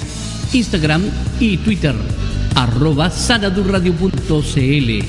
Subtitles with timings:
[0.53, 1.03] Instagram
[1.39, 1.95] y Twitter,
[2.57, 5.05] arroba sanadurradio.cl.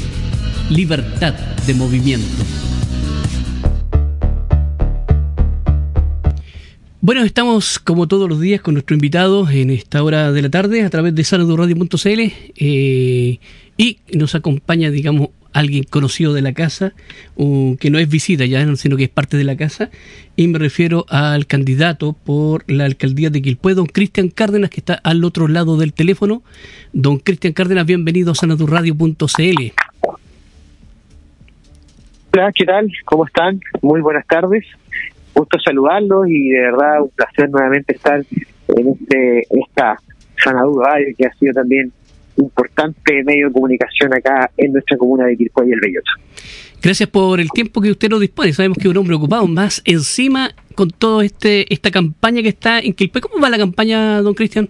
[0.69, 1.33] Libertad
[1.65, 2.43] de movimiento.
[7.05, 10.85] Bueno, estamos como todos los días con nuestro invitado en esta hora de la tarde
[10.85, 13.39] a través de sanadurradio.cl eh,
[13.75, 16.93] y nos acompaña, digamos, alguien conocido de la casa,
[17.35, 19.89] que no es visita ya, sino que es parte de la casa,
[20.37, 24.93] y me refiero al candidato por la alcaldía de Quilpué, don Cristian Cárdenas, que está
[24.93, 26.41] al otro lado del teléfono.
[26.93, 29.73] Don Cristian Cárdenas, bienvenido a sanadurradio.cl.
[32.31, 32.89] Hola, ¿qué tal?
[33.03, 33.59] ¿Cómo están?
[33.81, 34.63] Muy buenas tardes
[35.33, 38.23] gusto saludarlos y de verdad un placer nuevamente estar
[38.67, 39.97] en este esta
[40.43, 41.91] Sanadura que ha sido también
[42.37, 46.11] importante medio de comunicación acá en nuestra comuna de Quilpué y el Belloto.
[46.81, 48.51] Gracias por el tiempo que usted nos dispone.
[48.51, 52.79] Sabemos que es un hombre ocupado, más encima con toda este, esta campaña que está
[52.79, 53.21] en Quilpué.
[53.21, 54.69] ¿Cómo va la campaña, don Cristian?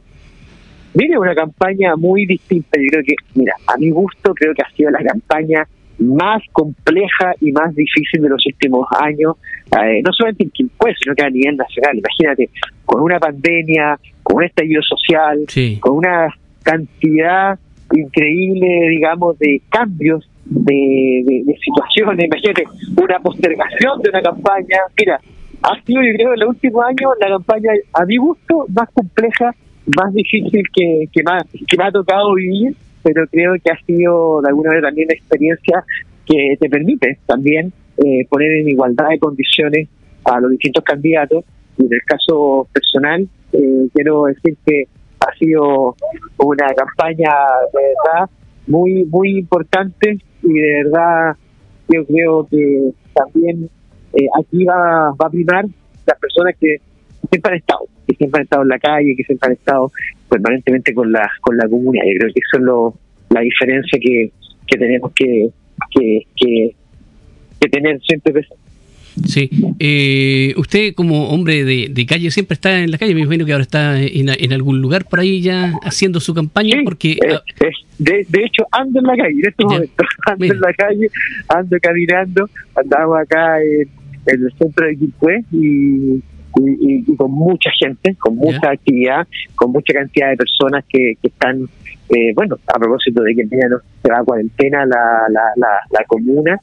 [0.93, 2.77] Mire, una campaña muy distinta.
[2.79, 5.67] Yo creo que, mira, a mi gusto creo que ha sido la campaña
[5.99, 9.35] más compleja y más difícil de los últimos años,
[9.81, 11.97] eh, no solamente en Quilpué, sino que a nivel nacional.
[11.97, 12.49] Imagínate,
[12.85, 15.39] con una pandemia, con un estallido social,
[15.79, 17.59] con una cantidad
[17.91, 22.25] increíble, digamos, de cambios de, de, situaciones.
[22.25, 22.63] Imagínate,
[23.01, 24.77] una postergación de una campaña.
[24.97, 25.19] Mira,
[25.61, 29.53] ha sido, yo creo, en los últimos años la campaña, a mi gusto, más compleja,
[29.97, 34.41] más difícil que, que, más, que me ha tocado vivir pero creo que ha sido
[34.41, 35.83] de alguna manera también una experiencia
[36.25, 39.89] que te permite también eh, poner en igualdad de condiciones
[40.25, 41.43] a los distintos candidatos.
[41.77, 44.83] Y en el caso personal, eh, quiero decir que
[45.19, 45.95] ha sido
[46.37, 47.31] una campaña
[47.73, 48.29] de verdad
[48.67, 51.35] muy, muy importante y de verdad
[51.89, 53.69] yo creo que también
[54.13, 55.65] eh, aquí va, va a primar
[56.05, 56.77] las personas que
[57.29, 59.91] siempre han estado, que siempre han estado en la calle, que siempre han estado
[60.29, 62.03] permanentemente con la con la comunidad.
[62.05, 62.93] Yo creo que eso es lo,
[63.29, 64.31] la diferencia que,
[64.67, 65.49] que tenemos que,
[65.91, 66.75] que, que,
[67.69, 68.61] tener siempre presente.
[69.25, 69.49] Sí,
[69.79, 73.53] eh, usted como hombre de, de, calle siempre está en la calle, me imagino que
[73.53, 77.11] ahora está en, en algún lugar por ahí ya haciendo su campaña, porque...
[77.11, 77.69] Eh, eh,
[77.99, 81.09] de, de, hecho ando en la calle en estos momentos, ando en la calle,
[81.47, 83.87] ando caminando, andamos acá en,
[84.25, 86.21] el centro de Quilpué y
[86.61, 91.63] y, con mucha gente, con mucha actividad, con mucha cantidad de personas que, que están,
[92.09, 96.59] eh, bueno, a propósito de que se va a cuarentena la, la, la, comuna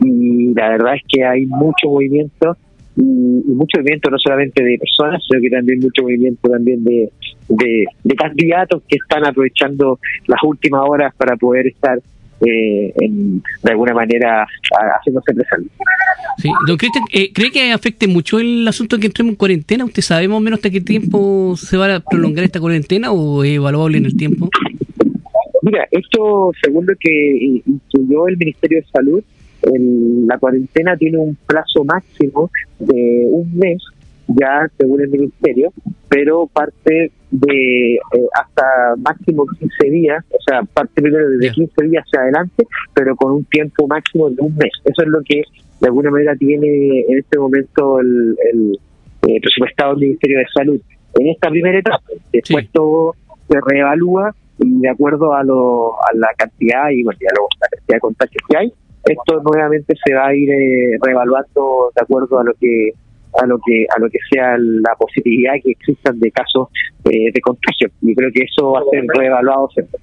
[0.00, 2.56] y la verdad es que hay mucho movimiento
[2.96, 7.10] y, mucho movimiento no solamente de personas, sino que también mucho movimiento también de,
[7.48, 11.98] de, de candidatos que están aprovechando las últimas horas para poder estar
[12.46, 14.46] eh, de alguna manera
[14.98, 15.70] haciéndose presente.
[16.38, 19.84] Sí, don Cristian, eh, ¿cree que afecte mucho el asunto de que entremos en cuarentena?
[19.84, 23.44] ¿Usted sabe más o menos hasta qué tiempo se va a prolongar esta cuarentena o
[23.44, 24.48] es evaluable en el tiempo?
[25.62, 29.22] Mira, esto, según lo que incluyó el Ministerio de Salud,
[30.26, 32.50] la cuarentena tiene un plazo máximo
[32.80, 33.80] de un mes
[34.40, 35.72] ya según el ministerio,
[36.08, 37.98] pero parte de eh,
[38.34, 43.32] hasta máximo 15 días, o sea, parte primero de 15 días hacia adelante, pero con
[43.32, 44.72] un tiempo máximo de un mes.
[44.84, 45.42] Eso es lo que
[45.80, 48.78] de alguna manera tiene en este momento el, el
[49.26, 50.80] eh, presupuestado del Ministerio de Salud.
[51.18, 53.14] En esta primera etapa, después todo
[53.48, 57.18] se reevalúa y de acuerdo a, lo, a la cantidad y bueno,
[57.60, 58.72] la cantidad de contagios que hay,
[59.04, 62.90] esto nuevamente se va a ir eh, reevaluando de acuerdo a lo que
[63.40, 66.68] a lo que a lo que sea la posibilidad que existan de casos
[67.04, 67.88] eh, de contagio.
[68.02, 70.00] Y creo que eso va a ser reevaluado siempre.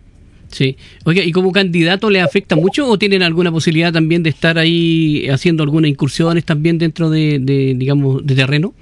[0.47, 0.75] Sí.
[1.05, 5.27] Oiga, ¿y como candidato le afecta mucho o tienen alguna posibilidad también de estar ahí
[5.29, 7.39] haciendo algunas incursiones también dentro de,
[7.77, 8.73] digamos, de terreno?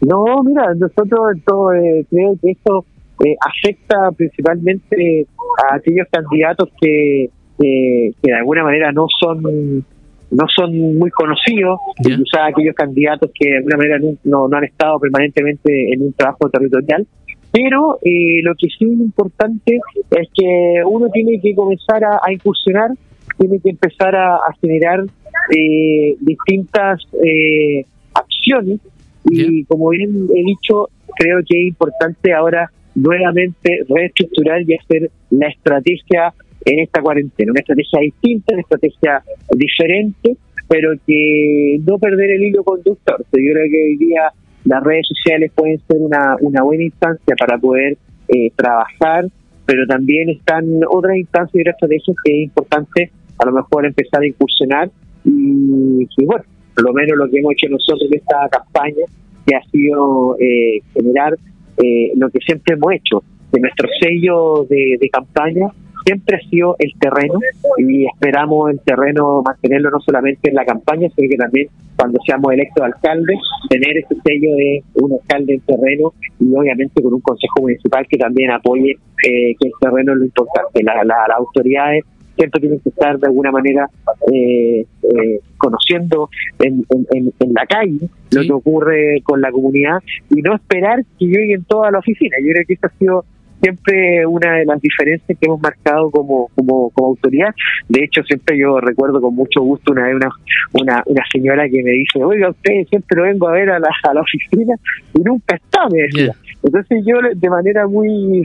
[0.00, 2.84] No, mira, nosotros todo, eh, creo que esto
[3.24, 5.26] eh, afecta principalmente
[5.68, 7.28] a aquellos candidatos que,
[7.58, 9.84] que de alguna manera no son
[10.30, 14.98] no son muy conocidos, quizás aquellos candidatos que de alguna manera no, no, han estado
[15.00, 17.06] permanentemente en un trabajo territorial.
[17.52, 19.80] Pero eh, lo que sí es importante
[20.10, 22.90] es que uno tiene que comenzar a, incursionar,
[23.38, 25.04] tiene que empezar a, generar
[25.50, 27.84] eh, distintas eh,
[28.14, 28.78] acciones.
[29.24, 35.48] Y como bien he dicho, creo que es importante ahora nuevamente reestructurar y hacer la
[35.48, 36.32] estrategia
[36.64, 39.22] en esta cuarentena, una estrategia distinta, una estrategia
[39.52, 40.36] diferente,
[40.68, 43.18] pero que no perder el hilo conductor.
[43.18, 44.32] Yo creo que hoy día
[44.64, 47.96] las redes sociales pueden ser una, una buena instancia para poder
[48.28, 49.26] eh, trabajar,
[49.66, 54.22] pero también están otras instancias y otras estrategias que es importante a lo mejor empezar
[54.22, 54.90] a incursionar
[55.24, 59.04] y, bueno, por lo menos lo que hemos hecho nosotros en esta campaña,
[59.46, 61.34] que ha sido eh, generar
[61.82, 63.22] eh, lo que siempre hemos hecho,
[63.52, 65.72] de nuestro sello de campaña
[66.10, 67.38] siempre ha sido el terreno
[67.78, 72.52] y esperamos el terreno mantenerlo no solamente en la campaña, sino que también cuando seamos
[72.52, 77.60] electos alcaldes, tener ese sello de un alcalde en terreno y obviamente con un consejo
[77.60, 80.82] municipal que también apoye eh, que el terreno es lo importante.
[80.82, 82.02] La, las autoridades
[82.36, 83.88] siempre tienen que estar de alguna manera
[84.32, 89.98] eh, eh, conociendo en, en, la calle lo que ocurre con la comunidad
[90.30, 92.36] y no esperar que lleguen toda la oficina.
[92.40, 93.24] Yo creo que eso ha sido
[93.60, 97.54] siempre una de las diferencias que hemos marcado como, como, como autoridad.
[97.88, 100.30] De hecho, siempre yo recuerdo con mucho gusto una vez una,
[100.72, 103.90] una, una señora que me dice, oiga, usted siempre lo vengo a ver a la,
[104.02, 104.74] a la oficina
[105.14, 106.34] y nunca está, me decía.
[106.62, 108.44] Entonces yo de manera muy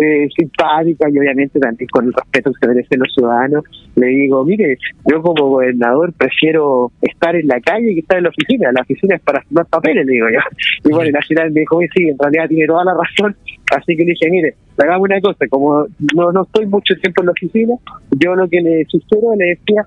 [0.00, 3.64] eh, simpática y obviamente también con el respeto que se merecen los ciudadanos,
[3.96, 4.78] le digo, mire,
[5.10, 9.16] yo como gobernador prefiero estar en la calle que estar en la oficina, la oficina
[9.16, 10.38] es para firmar papeles, le digo yo.
[10.84, 13.36] Y bueno, la ciudad me dijo, sí, en realidad tiene toda la razón,
[13.76, 17.26] así que le dije, mire, hagamos una cosa, como no, no estoy mucho tiempo en
[17.26, 17.74] la oficina,
[18.10, 19.86] yo lo que le sugiero, le decía,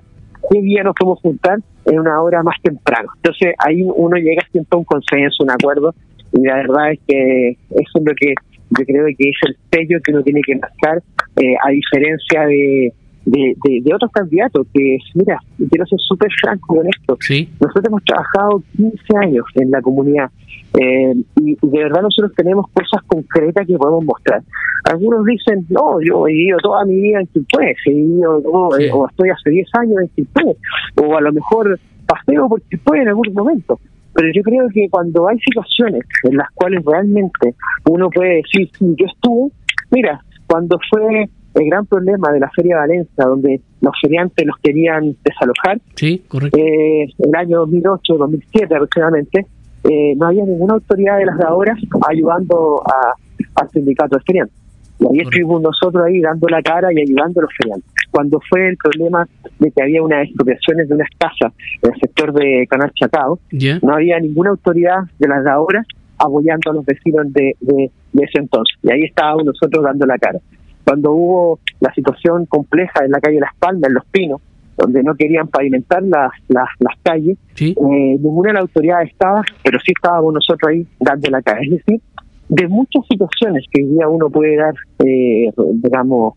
[0.50, 3.08] qué día nos podemos juntar en una hora más temprano.
[3.16, 5.94] Entonces ahí uno llega siempre a un consenso, un acuerdo,
[6.32, 8.34] y la verdad es que eso es lo que
[8.70, 11.02] yo creo que es el sello que uno tiene que marcar,
[11.36, 12.92] eh, a diferencia de,
[13.24, 17.16] de, otros candidatos, que mira, quiero ser súper franco con esto,
[17.60, 20.30] nosotros hemos trabajado 15 años en la comunidad
[20.78, 24.42] eh, y, de verdad nosotros tenemos cosas concretas que podemos mostrar.
[24.84, 28.40] Algunos dicen, no, yo he vivido toda mi vida en Quilpué, he vivido,
[28.78, 30.56] eh, o estoy hace 10 años en Quilpué,
[31.02, 33.78] o a lo mejor paseo por Quilpué en algún momento.
[34.14, 37.54] Pero yo creo que cuando hay situaciones en las cuales realmente
[37.88, 39.52] uno puede decir, sí, yo estuve,
[39.90, 44.56] mira, cuando fue el gran problema de la Feria de Valencia, donde los feriantes los
[44.62, 46.58] querían desalojar, sí, correcto.
[46.58, 49.46] Eh, el año 2008, 2007 aproximadamente,
[49.84, 51.76] eh, no había ninguna autoridad de las de ahora
[52.08, 53.14] ayudando a,
[53.60, 54.56] al sindicato de feriantes.
[55.00, 57.90] Y ahí estuvimos nosotros ahí dando la cara y ayudando a los feriantes.
[58.10, 59.26] Cuando fue el problema
[59.58, 61.52] de que había unas expropiaciones de unas casas
[61.82, 63.40] en el sector de Canal Chacao,
[63.82, 65.84] no había ninguna autoridad de las de ahora
[66.18, 68.76] apoyando a los vecinos de, de, ese entonces.
[68.82, 70.38] Y ahí estábamos nosotros dando la cara.
[70.84, 74.40] Cuando hubo la situación compleja en la calle Las Palmas, en Los Pinos,
[74.76, 79.78] donde no querían pavimentar las, las, las calles, eh, ninguna de las autoridades estaba, pero
[79.80, 81.60] sí estábamos nosotros ahí dando la cara.
[81.62, 82.00] Es decir,
[82.48, 84.74] de muchas situaciones que hoy día uno puede dar,
[85.04, 86.34] eh, digamos,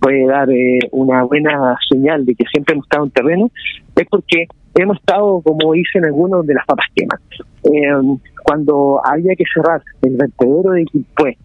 [0.00, 3.50] puede dar eh, una buena señal de que siempre hemos estado en terreno,
[3.96, 4.46] es porque
[4.76, 7.20] hemos estado, como dicen algunos, de las papas quemas.
[7.64, 11.36] Eh, cuando había que cerrar el vertedero de Quilpué,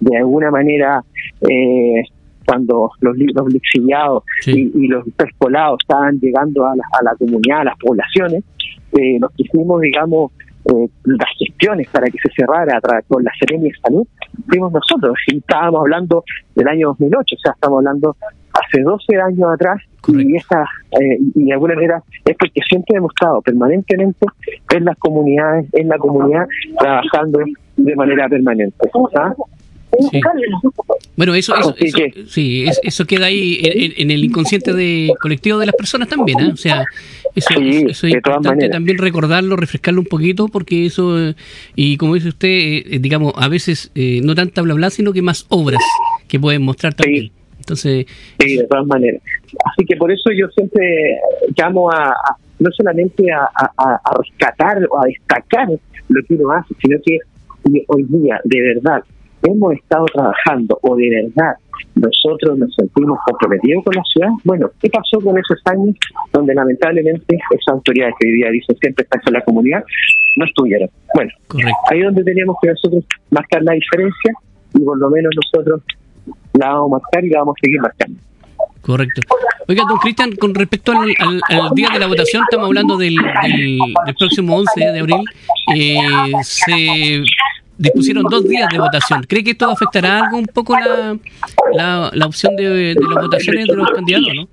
[0.00, 1.02] de alguna manera,
[1.42, 2.02] eh,
[2.46, 7.64] cuando los, los lixiviados y, los prespolados estaban llegando a la, a la comunidad, a
[7.64, 8.42] las poblaciones,
[8.92, 10.32] eh, nos quisimos, digamos,
[10.64, 14.06] eh, las gestiones para que se cerrara con la Serenia de Salud,
[14.48, 15.14] fuimos nosotros.
[15.28, 16.24] Y estábamos hablando
[16.54, 18.16] del año 2008, o sea, estamos hablando
[18.52, 19.80] hace 12 años atrás.
[20.08, 24.26] Y, esta, eh, y de alguna manera es porque siempre hemos estado permanentemente
[24.74, 26.46] en las comunidades, en la comunidad,
[26.78, 27.40] trabajando
[27.76, 28.76] de manera permanente.
[30.24, 30.32] ¿Ah?
[31.16, 31.74] Bueno, eso, eso,
[32.26, 36.50] sí, eso queda ahí en, el inconsciente de colectivo de las personas también, ¿eh?
[36.52, 36.84] O sea,
[37.34, 41.34] eso, es importante también recordarlo, refrescarlo un poquito, porque eso,
[41.76, 45.22] y como dice usted, eh, digamos, a veces eh, no tanta bla bla, sino que
[45.22, 45.82] más obras
[46.28, 47.30] que pueden mostrar también.
[47.58, 48.06] Entonces,
[48.38, 49.22] sí, de todas maneras.
[49.66, 51.18] Así que por eso yo siempre
[51.56, 52.14] llamo a,
[52.58, 55.68] no solamente a, a, rescatar o a destacar
[56.08, 57.18] lo que uno hace, sino que
[57.86, 59.04] hoy día, de verdad,
[59.42, 61.54] hemos estado trabajando o de verdad
[61.94, 65.96] nosotros nos sentimos comprometidos con la ciudad, bueno, ¿qué pasó con esos años
[66.32, 69.82] donde lamentablemente esas autoridades que hoy día dicen siempre están en la comunidad
[70.36, 70.88] no estuvieron?
[71.14, 71.30] Bueno,
[71.90, 74.32] ahí es donde teníamos que nosotros marcar la diferencia
[74.74, 75.82] y por lo menos nosotros
[76.54, 78.20] la vamos a marcar y la vamos a seguir marcando.
[78.82, 79.20] Correcto.
[79.68, 84.56] Oiga, don Cristian, con respecto al, día de la votación, estamos hablando del, del, próximo
[84.56, 85.24] 11 de abril,
[85.74, 87.22] eh, se
[87.80, 89.22] dispusieron dos días de votación.
[89.24, 93.90] ¿Cree que esto afectará algo un poco la, la, opción de, las votaciones de los
[93.90, 94.48] candidatos, no?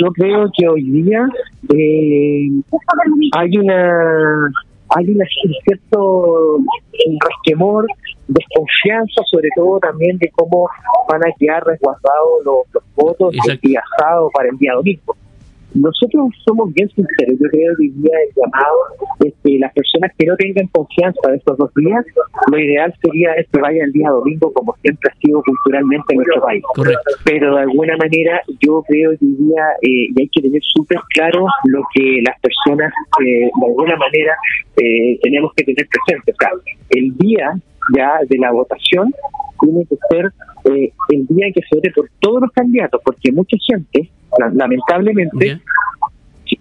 [0.00, 1.26] Yo creo que hoy día
[1.74, 2.48] eh,
[3.36, 4.50] hay una
[4.96, 5.20] hay un
[5.64, 6.58] cierto
[7.20, 7.86] resquemor,
[8.26, 10.68] desconfianza, sobre todo también de cómo
[11.10, 15.16] van a quedar resguardados los, votos del día sábado para el día domingo.
[15.80, 18.78] Nosotros somos bien sinceros, yo creo que hoy día el llamado
[19.24, 22.04] es que las personas que no tengan confianza de estos dos días,
[22.50, 26.42] lo ideal sería que vayan el día domingo como siempre ha sido culturalmente en nuestro
[26.42, 26.62] país.
[27.24, 31.46] Pero de alguna manera yo creo que hoy día eh, hay que tener súper claro
[31.64, 32.92] lo que las personas
[33.24, 34.34] eh, de alguna manera
[34.76, 36.32] eh, tenemos que tener presente.
[36.32, 37.52] O el día
[37.96, 39.12] ya de la votación
[39.60, 40.32] tiene que ser
[40.64, 44.10] eh, el día en que se vote por todos los candidatos, porque mucha gente,
[44.54, 45.60] lamentablemente,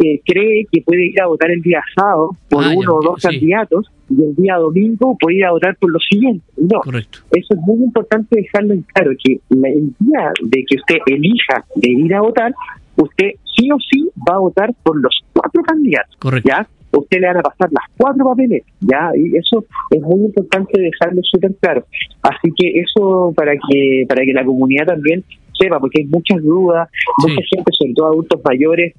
[0.03, 3.21] eh, cree que puede ir a votar el día sábado por ah, uno o dos
[3.21, 6.47] candidatos y el día domingo puede ir a votar por los siguientes.
[6.57, 11.65] No, eso es muy importante dejarlo en claro, que el día de que usted elija
[11.75, 12.53] de ir a votar,
[12.97, 16.15] usted sí o sí va a votar por los cuatro candidatos.
[16.19, 16.49] Correcto.
[16.49, 16.67] ¿ya?
[16.91, 19.11] usted le van a pasar las cuatro papeles, ¿ya?
[19.15, 21.85] Y eso es muy importante dejarlo súper claro.
[22.21, 25.23] Así que eso para que para que la comunidad también
[25.59, 26.89] sepa, porque hay muchas dudas,
[27.21, 28.93] mucha gente, sobre todo adultos mayores,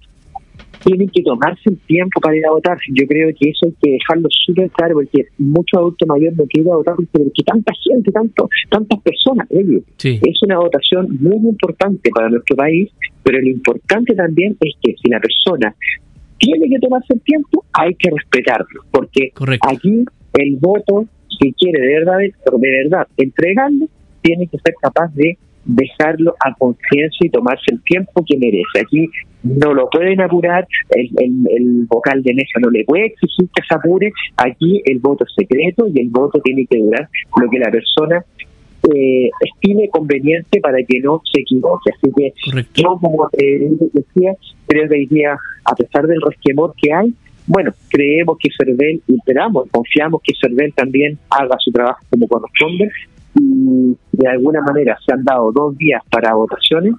[0.84, 2.78] tienen que tomarse el tiempo para ir a votar.
[2.92, 6.68] Yo creo que eso hay que dejarlo súper claro, porque muchos adultos mayores no quieren
[6.68, 12.28] ir a votar porque tanta gente, tanto, tantas personas, es una votación muy importante para
[12.28, 12.90] nuestro país,
[13.22, 15.74] pero lo importante también es que si la persona
[16.38, 21.06] tiene que tomarse el tiempo, hay que respetarlo, porque aquí el voto,
[21.40, 23.86] si quiere de verdad, de verdad entregarlo,
[24.22, 25.36] tiene que ser capaz de
[25.68, 28.80] dejarlo a conciencia y tomarse el tiempo que merece.
[28.80, 29.08] Aquí
[29.42, 33.74] no lo pueden apurar, el, el, vocal de mesa no le puede exigir que se
[33.74, 37.08] apure, aquí el voto es secreto y el voto tiene que durar
[37.40, 38.24] lo que la persona
[38.94, 41.90] eh, estime conveniente para que no se equivoque.
[41.92, 42.32] Así que
[42.74, 44.34] yo, como decía,
[44.66, 47.12] creo que hoy día, a pesar del resquemor que hay,
[47.46, 52.90] bueno, creemos que Cervel, esperamos, confiamos que Cervel también haga su trabajo como corresponde
[53.40, 56.94] y de alguna manera se han dado dos días para votaciones.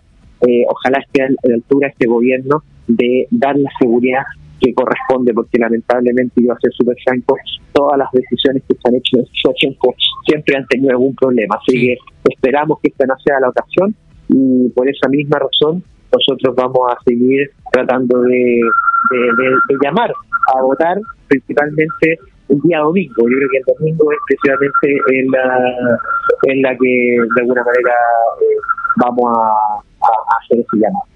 [0.48, 4.24] Eh, ojalá esté a la altura este gobierno de dar la seguridad
[4.60, 7.38] que corresponde, porque lamentablemente, yo a ser súper franco,
[7.74, 11.56] todas las decisiones que se han hecho en este tiempo siempre han tenido algún problema.
[11.62, 11.98] Así que
[12.30, 13.96] esperamos que esta no sea la ocasión
[14.28, 18.62] y por esa misma razón nosotros vamos a seguir tratando de,
[19.12, 20.12] de, llamar
[20.56, 23.16] a votar principalmente el día domingo.
[23.18, 25.60] Yo creo que el domingo es precisamente en la,
[26.44, 27.94] en la que de alguna manera
[28.42, 28.58] eh,
[28.98, 29.82] vamos a,
[30.38, 31.09] hacer ese llamado.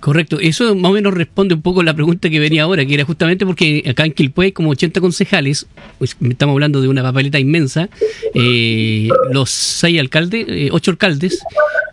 [0.00, 2.94] Correcto, eso más o menos responde un poco a la pregunta que venía ahora, que
[2.94, 5.66] era justamente porque acá en Quilpué hay como 80 concejales,
[5.98, 7.88] pues estamos hablando de una papeleta inmensa,
[8.34, 11.42] eh, los seis alcaldes, eh, ocho alcaldes,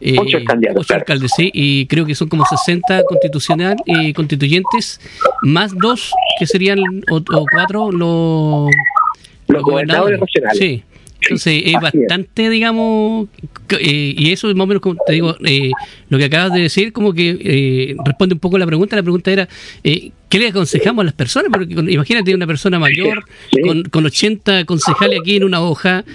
[0.01, 0.38] eh, ocho,
[0.93, 3.75] alcaldes, sí, y creo que son como 60 constitucional,
[4.15, 5.01] constituyentes,
[5.41, 8.69] más dos que serían, o, cuatro, los,
[9.47, 10.59] los, gobernadores, nacionales.
[10.59, 10.83] Sí.
[11.25, 13.27] Entonces es bastante, digamos,
[13.70, 15.72] eh, y eso es más o menos como te digo, eh,
[16.10, 18.96] lo que acabas de decir, como que eh, responde un poco a la pregunta.
[18.96, 19.48] La pregunta era,
[19.84, 21.50] ¿qué le aconsejamos a las personas?
[21.51, 23.25] Porque imagínate una persona mayor
[23.63, 26.05] con, con 80 concejales aquí en una hoja,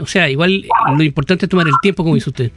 [0.00, 0.64] o sea, igual
[0.96, 2.50] lo importante es tomar el tiempo, como dice usted.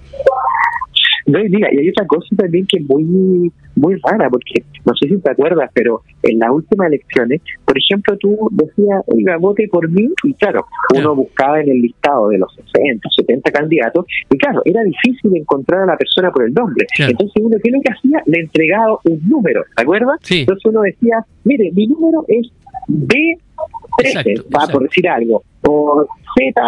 [1.28, 4.94] No, y mira, y hay otra cosa también que es muy, muy rara, porque no
[4.96, 9.68] sé si te acuerdas, pero en las últimas elecciones, por ejemplo, tú decías, oiga, vote
[9.68, 10.66] por mí, y claro,
[10.96, 15.82] uno buscaba en el listado de los 60, 70 candidatos, y claro, era difícil encontrar
[15.82, 16.86] a la persona por el nombre.
[16.98, 18.24] Entonces uno, ¿qué es lo que hacía?
[18.26, 20.20] Le entregaba un número, ¿te acuerdas?
[20.30, 22.48] Entonces uno decía, mire, mi número es
[22.90, 26.06] B13, va por decir algo, o
[26.38, 26.62] Z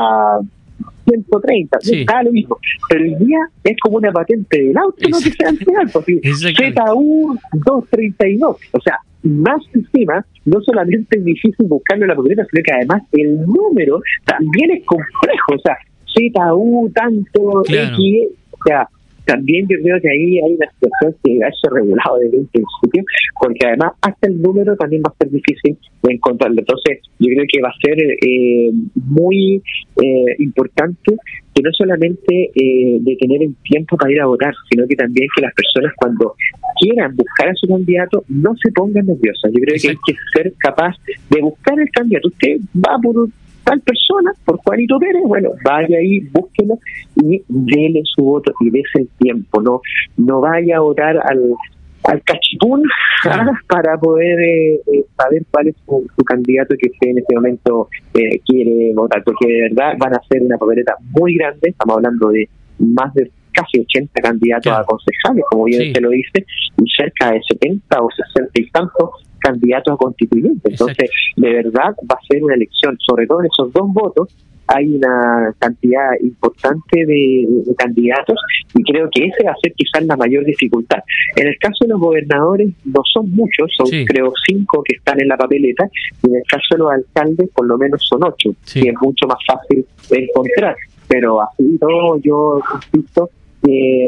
[1.08, 2.02] 130, sí.
[2.02, 2.58] está lo mismo.
[2.90, 7.38] Pero el día es como una patente del auto, no que sea real, porque ZU
[7.54, 12.74] 232, o sea, más encima, no solamente es difícil buscarlo en la papeleta, sino que
[12.74, 18.88] además el número también es complejo, o sea, ZU tanto X, o sea,
[19.28, 23.04] también yo creo que ahí hay una situación que ha sido regulado desde un principio,
[23.40, 26.60] porque además hasta el número también va a ser difícil de encontrarlo.
[26.60, 29.62] Entonces, yo creo que va a ser eh, muy
[30.02, 31.16] eh, importante
[31.54, 35.28] que no solamente eh, de tener el tiempo para ir a votar, sino que también
[35.36, 36.36] que las personas cuando
[36.80, 39.52] quieran buscar a su candidato no se pongan nerviosas.
[39.52, 40.96] Yo creo que hay que ser capaz
[41.30, 42.30] de buscar el candidato.
[42.30, 43.34] Usted va por un
[43.68, 46.80] tal persona, por Juanito Pérez, bueno, vaya ahí, búsquelo
[47.18, 49.82] y dele su voto y dése el tiempo, no
[50.16, 51.54] no vaya a votar al,
[52.04, 52.84] al cachipún
[53.68, 58.40] para poder eh, eh, saber cuál es su, candidato que usted en este momento eh,
[58.46, 62.48] quiere votar, porque de verdad van a ser una papeleta muy grande, estamos hablando de
[62.80, 66.46] más de casi 80 candidatos a concejales, como bien se lo dice,
[66.78, 70.72] y cerca de 70 o 60 y tantos candidatos a constituyentes.
[70.72, 74.36] Entonces, de verdad va a ser una elección, sobre todo en esos dos votos,
[74.68, 78.38] hay una cantidad importante de, candidatos
[78.76, 81.00] y creo que ese va a ser quizás la mayor dificultad.
[81.36, 85.30] En el caso de los gobernadores no son muchos, son creo cinco que están en
[85.30, 85.90] la papeleta
[86.24, 89.28] y en el caso de los alcaldes por lo menos son ocho, que es mucho
[89.28, 90.76] más fácil encontrar.
[91.08, 92.60] Pero así todo yo
[92.94, 93.30] insisto
[93.64, 94.08] que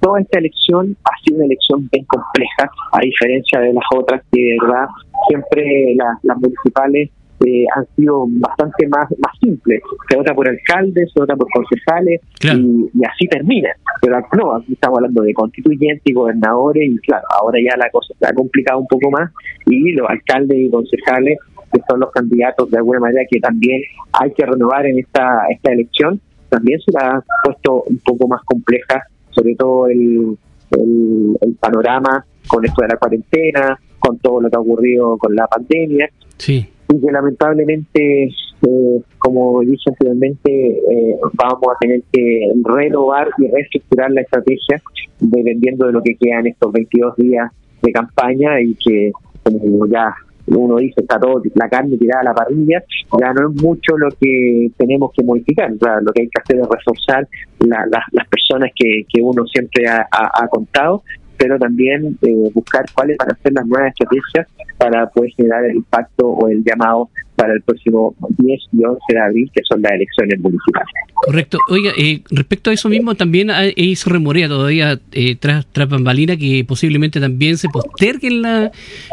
[0.00, 4.40] toda esta elección ha sido una elección bien compleja, a diferencia de las otras que
[4.40, 4.86] de verdad
[5.28, 7.10] siempre las municipales
[7.44, 9.82] eh, han sido bastante más más simples.
[10.08, 13.70] Se vota por alcaldes, se vota por concejales y, así termina.
[14.00, 18.14] Pero no, aquí estamos hablando de constituyentes y gobernadores y claro, ahora ya la cosa
[18.18, 19.30] se ha complicado un poco más
[19.66, 21.38] y los alcaldes y concejales
[21.72, 25.72] que son los candidatos de alguna manera que también hay que renovar en esta esta
[25.72, 29.02] elección, también se la ha puesto un poco más compleja,
[29.36, 30.36] sobre todo el,
[30.70, 35.46] el panorama con esto de la cuarentena, con todo lo que ha ocurrido con la
[35.46, 36.08] pandemia.
[36.38, 43.48] Sí y que lamentablemente, eh, como dije anteriormente, eh, vamos a tener que renovar y
[43.48, 44.80] reestructurar la estrategia
[45.18, 47.50] dependiendo de lo que quedan estos 22 días
[47.82, 49.12] de campaña y que,
[49.42, 50.14] como ya
[50.46, 52.82] uno dice, está todo la carne tirada a la parrilla,
[53.20, 55.70] ya no es mucho lo que tenemos que modificar.
[55.70, 57.28] lo que hay que hacer es reforzar
[57.60, 61.02] las personas que, que uno siempre ha, ha contado
[61.36, 64.46] pero también eh, buscar cuáles van a ser las nuevas estrategias
[64.78, 69.20] para poder generar el impacto o el llamado para el próximo 10 y 11 de
[69.20, 70.88] abril, que son las elecciones municipales.
[71.14, 71.58] Correcto.
[71.68, 76.64] Oiga, eh, respecto a eso mismo, también hizo remorea todavía eh, tras, tras bambalina que
[76.66, 78.70] posiblemente también se postergue la,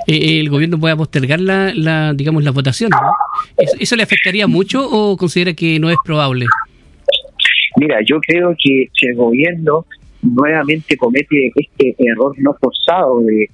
[0.08, 2.98] eh, el gobierno pueda postergar la, la digamos, las votaciones.
[3.80, 6.48] ¿Eso le afectaría mucho o considera que no es probable?
[7.77, 9.86] Mira, yo creo que si el gobierno
[10.22, 13.50] nuevamente comete este error no forzado de,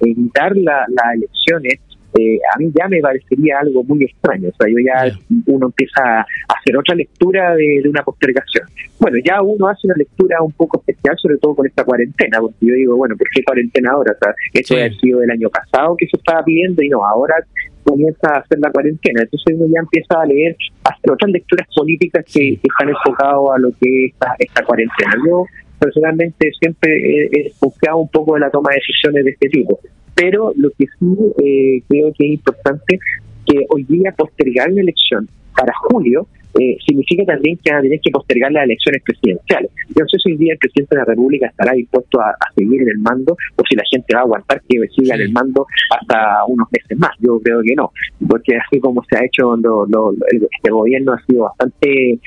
[0.00, 1.80] evitar las elecciones,
[2.18, 4.48] eh, a mí ya me parecería algo muy extraño.
[4.48, 6.26] O sea, yo ya uno empieza a
[6.58, 8.64] hacer otra lectura de, una postergación.
[8.98, 12.66] Bueno, ya uno hace una lectura un poco especial, sobre todo con esta cuarentena, porque
[12.66, 14.12] yo digo, bueno, ¿por qué cuarentena ahora?
[14.12, 17.36] O sea, esto ha sido del año pasado que se estaba pidiendo y no, ahora
[17.84, 19.22] comienza a hacer la cuarentena.
[19.22, 23.58] Entonces uno ya empieza a leer, a hacer otras lecturas políticas que, están enfocadas a
[23.58, 25.12] lo que es esta, esta cuarentena.
[25.26, 25.44] Yo
[25.78, 29.78] personalmente siempre he, buscado un poco de la toma de decisiones de este tipo.
[30.16, 32.98] Pero lo que sí eh, creo que es importante
[33.46, 36.26] que hoy día postergar la elección para julio
[36.58, 39.70] eh, significa también que van a tener que postergar las elecciones presidenciales.
[39.88, 42.80] Yo no sé si hoy día el presidente de la República estará dispuesto a, seguir
[42.80, 45.66] en el mando o si la gente va a aguantar que siga en el mando
[45.90, 47.10] hasta unos meses más.
[47.20, 47.92] Yo creo que no,
[48.26, 52.20] porque así como se ha hecho, el, este gobierno ha sido bastante eh,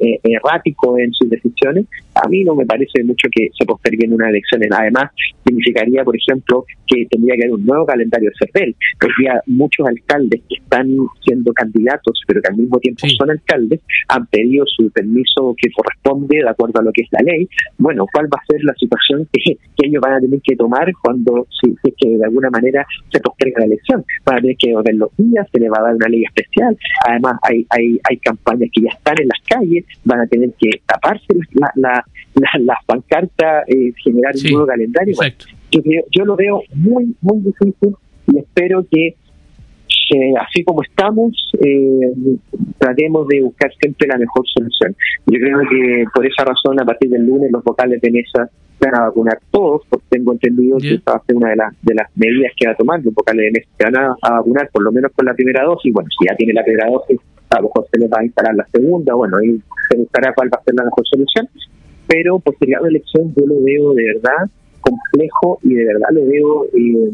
[0.00, 4.30] eh, errático en sus decisiones, a mí no me parece mucho que se posterguen unas
[4.30, 4.68] elecciones.
[4.72, 5.10] Además,
[5.44, 8.74] significaría, por ejemplo, que tendría que haber un nuevo calendario CERVEL.
[9.02, 10.88] Hoy día muchos alcaldes que están
[11.24, 16.38] siendo candidatos, pero que al mismo tiempo son alcaldes, han pedido su permiso que corresponde
[16.38, 17.48] de acuerdo a lo que es la ley.
[17.78, 21.46] Bueno, ¿cuál va a ser la situación que, ellos van a tener que tomar cuando,
[21.60, 24.04] si, es que de alguna manera se posterga la elección?
[24.24, 26.76] Van a tener que ver los días, se les va a dar una ley especial.
[27.06, 30.70] Además, hay, hay, hay campañas que ya están en las calles, van a tener que
[30.86, 31.99] taparse la, la,
[32.34, 35.14] la, pancartas, eh, generar un nuevo calendario.
[35.70, 37.94] yo, yo lo veo muy, muy difícil
[38.32, 39.16] y espero que
[40.40, 42.12] así como estamos, eh,
[42.78, 44.96] tratemos de buscar siempre la mejor solución.
[45.26, 48.94] Yo creo que por esa razón, a partir del lunes, los vocales de mesa van
[48.94, 51.94] a vacunar todos, porque tengo entendido que esta va a ser una de las, de
[51.94, 54.70] las medidas que va a tomar, los vocales de mesa se van a, a, vacunar
[54.72, 55.92] por lo menos con la primera dosis.
[55.92, 58.54] Bueno, si ya tiene la primera dosis, a lo mejor se les va a instalar
[58.54, 59.60] la segunda, bueno, ahí
[59.90, 61.48] se buscará cuál va a ser la mejor solución,
[62.10, 66.26] pero posterior a la elección yo lo veo de verdad complejo y de verdad lo
[66.26, 67.10] veo eh,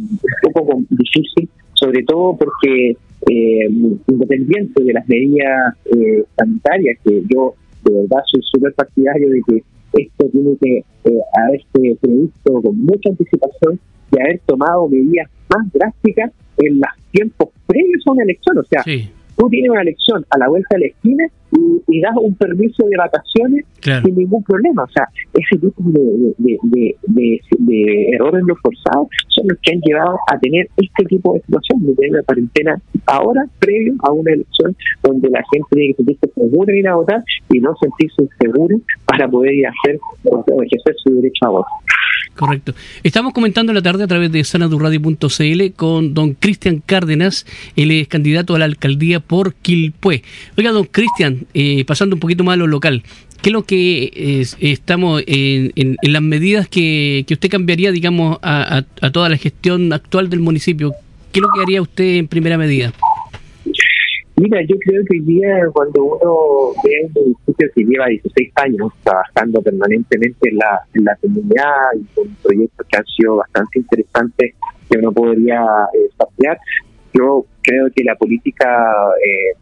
[0.46, 2.96] un poco difícil, sobre todo porque
[3.28, 3.68] eh,
[4.08, 7.54] independiente de las medidas eh, sanitarias, que yo
[7.84, 9.62] de verdad soy súper partidario de que
[10.02, 13.78] esto tiene que eh, haberse previsto con mucha anticipación
[14.12, 18.58] y haber tomado medidas más drásticas en los tiempos previos a una elección.
[18.58, 18.82] O sea,
[19.36, 22.96] tú tienes una elección a la vuelta de la esquina y, das un permiso de
[22.96, 24.84] vacaciones sin ningún problema.
[24.84, 26.58] O sea, ese tipo de,
[27.02, 31.86] de, errores no forzados son los que han llevado a tener este tipo de situación,
[31.86, 36.30] de tener la cuarentena ahora, previo a una elección donde la gente tiene que sentirse
[36.34, 40.62] segura de ir a votar y no sentirse inseguro para poder ir a hacer o
[40.62, 41.72] ejercer su derecho a votar.
[42.36, 42.74] Correcto.
[43.02, 48.54] Estamos comentando la tarde a través de sanadurradio.cl con don Cristian Cárdenas, él es candidato
[48.54, 50.22] a la alcaldía por Quilpué.
[50.58, 53.02] Oiga, don Cristian, eh, pasando un poquito más a lo local,
[53.42, 59.10] ¿qué es lo que estamos en, las medidas que, que, usted cambiaría, digamos, a, a,
[59.10, 60.92] toda la gestión actual del municipio?
[61.32, 62.92] ¿Qué es lo que haría usted en primera medida?
[64.38, 68.92] Mira, yo creo que hoy día cuando uno ve un municipio que lleva 16 años
[69.02, 74.54] trabajando permanentemente en la, en la comunidad y con proyectos que han sido bastante interesantes
[74.90, 76.10] que uno podría eh,
[77.14, 78.66] yo creo que la política
[79.24, 79.56] eh,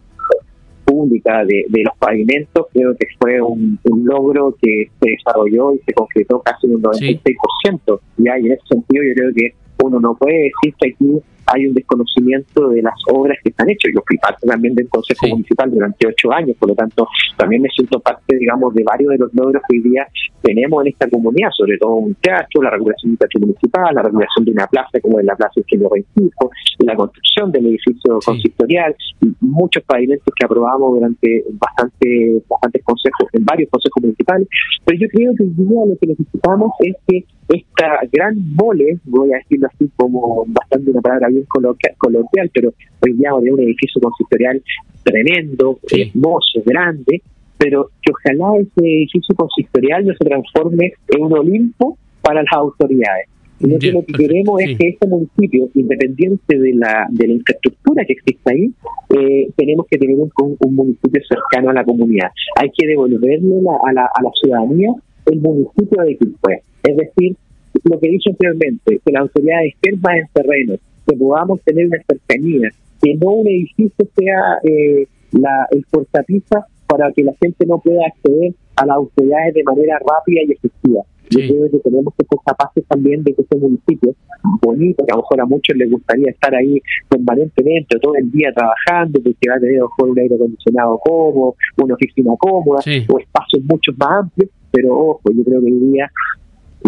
[0.95, 6.41] pública de, los pavimentos creo que fue un, logro que se desarrolló y se concretó
[6.41, 8.01] casi un 96%.
[8.19, 11.75] Y en ese sentido yo creo que uno no puede decir que aquí hay un
[11.75, 13.93] desconocimiento de las obras que están hechas.
[13.95, 17.07] Yo fui parte también del Consejo Municipal durante ocho años, por lo tanto,
[17.37, 20.07] también me siento parte, digamos, de varios de los logros que hoy día
[20.43, 24.03] tenemos en esta comunidad, sobre todo un teatro, la regulación de un teatro municipal, la
[24.03, 28.97] regulación de una plaza como es la Plaza Ingenio 25, la construcción del edificio consistorial,
[29.23, 34.49] y muchos pavimentos que aprobamos durante bastante, bastantes consejos, en varios consejos municipales.
[34.85, 39.33] Pero yo creo que hoy día lo que necesitamos es que esta gran mole, voy
[39.33, 44.63] a decirlo así como bastante una palabra bien coloquial, pero hoy día un edificio consistorial
[45.03, 47.23] tremendo, hermoso, grande,
[47.59, 53.29] pero que ojalá ese edificio consistorial no se transforme en un Olimpo para las autoridades.
[53.61, 58.15] Y lo que queremos es que este municipio, independiente de la, de la infraestructura que
[58.15, 58.73] existe ahí,
[59.17, 62.31] eh, tenemos que tener un, un, municipio cercano a la comunidad.
[62.57, 64.91] Hay que devolverle a, la, a la ciudadanía
[65.27, 66.63] el municipio de Quilpué.
[66.85, 67.37] Es decir,
[67.83, 70.75] lo que dije anteriormente, que la autoridad estén más en terreno,
[71.07, 72.71] que podamos tener una cercanía,
[73.03, 78.07] que no un edificio sea eh, la, el portapiza para que la gente no pueda
[78.07, 81.03] acceder a las autoridades de manera rápida y efectiva.
[81.31, 84.15] Yo creo que tenemos que ser capaces también de que este municipio
[84.61, 88.53] bonito, que a lo mejor a muchos les gustaría estar ahí permanentemente, todo el día
[88.53, 92.81] trabajando, porque va a tener a lo mejor un aire acondicionado cómodo, una oficina cómoda,
[93.09, 96.11] o espacios mucho más amplios, pero ojo, yo creo que hoy día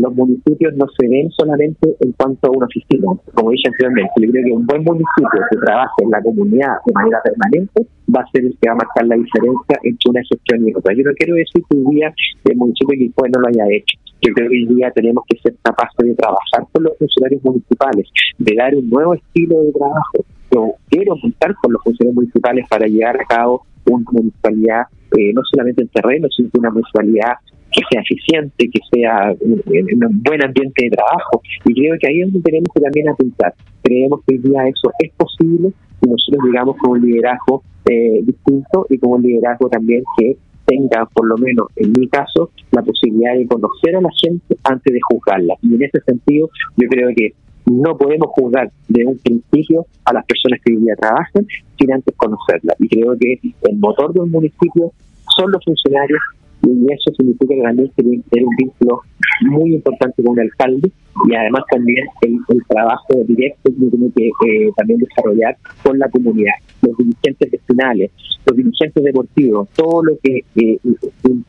[0.00, 3.06] los municipios no se ven solamente en cuanto a una oficina.
[3.34, 6.92] Como dije anteriormente, yo creo que un buen municipio que trabaje en la comunidad de
[6.92, 10.68] manera permanente va a ser el que va a marcar la diferencia entre una gestión
[10.68, 10.94] y otra.
[10.94, 13.96] Yo no quiero decir que hoy día el municipio de Quilpue no lo haya hecho.
[14.22, 18.08] Yo creo que hoy día tenemos que ser capaces de trabajar con los funcionarios municipales,
[18.38, 20.24] de dar un nuevo estilo de trabajo.
[20.52, 24.82] Yo quiero contar con los funcionarios municipales para llevar a cabo una municipalidad
[25.16, 27.34] eh, no solamente en terreno, sino una municipalidad
[27.72, 31.42] que sea eficiente, que sea en un buen ambiente de trabajo.
[31.64, 33.54] Y creo que ahí es donde tenemos que también apuntar.
[33.82, 35.72] Creemos que hoy día eso es posible
[36.02, 41.06] y nosotros digamos con un liderazgo eh, distinto y con un liderazgo también que tenga,
[41.06, 45.00] por lo menos en mi caso, la posibilidad de conocer a la gente antes de
[45.08, 45.54] juzgarla.
[45.62, 47.34] Y en ese sentido, yo creo que
[47.66, 51.46] no podemos juzgar de un principio a las personas que hoy día trabajan
[51.78, 52.74] sin antes conocerla.
[52.78, 54.92] Y creo que el motor de un municipio
[55.36, 56.20] son los funcionarios
[56.62, 59.00] y eso significa que también que tener un vínculo
[59.42, 60.90] muy importante con el alcalde
[61.28, 62.38] y además también el,
[62.68, 68.10] trabajo directo que tiene que eh, también desarrollar con la comunidad, los dirigentes vecinales,
[68.44, 70.78] los dirigentes deportivos, todo lo que eh,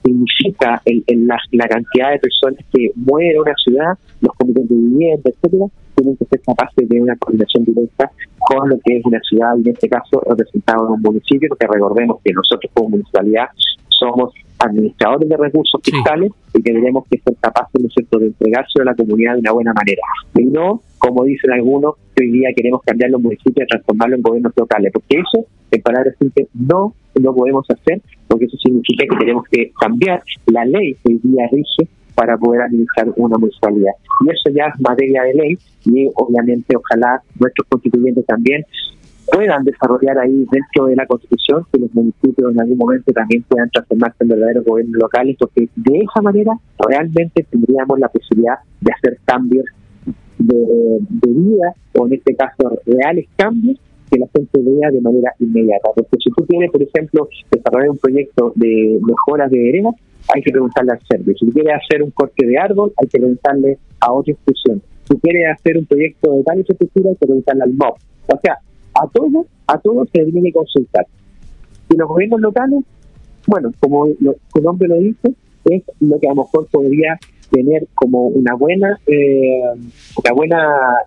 [0.04, 5.30] significa el, la, la, cantidad de personas que mueren una ciudad, los comités de vivienda,
[5.30, 5.65] etcétera,
[5.96, 9.70] tienen que ser capaces de una coordinación directa con lo que es una ciudad, y
[9.70, 13.48] en este caso representado en un municipio, porque recordemos que nosotros como municipalidad
[14.00, 18.20] somos administradores de recursos fiscales y que tenemos que ser capaces ¿no cierto?
[18.20, 20.02] de entregarse a la comunidad de una buena manera.
[20.36, 24.24] Y no, como dicen algunos, que hoy día queremos cambiar los municipios y transformarlos en
[24.24, 29.18] gobiernos locales, porque eso, en palabras simples, no lo podemos hacer, porque eso significa que
[29.18, 33.92] tenemos que cambiar la ley que hoy día rige para poder administrar una municipalidad.
[34.26, 38.66] Y eso ya es materia de ley y obviamente ojalá nuestros constituyentes también
[39.32, 43.70] puedan desarrollar ahí dentro de la Constitución que los municipios en algún momento también puedan
[43.70, 46.54] transformarse en verdaderos gobiernos locales, porque de esa manera
[46.88, 49.66] realmente tendríamos la posibilidad de hacer cambios
[50.38, 55.90] de, vida, o en este caso reales cambios, que la gente vea de manera inmediata.
[55.94, 59.96] Porque si tú quieres, por ejemplo, desarrollar un proyecto de mejoras de veredas,
[60.34, 61.36] hay que preguntarle al servicio.
[61.40, 64.82] Si tú quieres hacer un corte de árbol, hay que preguntarle a otra institución.
[65.04, 67.96] Si quieres hacer un proyecto de tal infraestructura, hay que preguntarle al MOB.
[68.28, 68.58] O sea,
[69.02, 71.06] a todos, a todos se tiene que consultar.
[71.90, 72.84] Y los gobiernos locales,
[73.46, 75.34] bueno, como su nombre lo dice,
[75.66, 77.18] es lo que a lo mejor podría
[77.52, 79.62] tener como una buena, eh,
[80.24, 80.58] una buena